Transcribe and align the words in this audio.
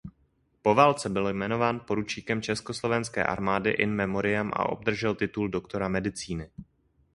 Po 0.61 0.75
válce 0.75 1.09
byl 1.09 1.27
jmenován 1.33 1.79
poručíkem 1.79 2.41
československé 2.41 3.23
armády 3.25 3.71
in 3.71 3.91
memoriam 3.91 4.51
a 4.53 4.69
obdržel 4.69 5.15
titul 5.15 5.49
doktora 5.49 5.87
medicíny. 5.87 6.49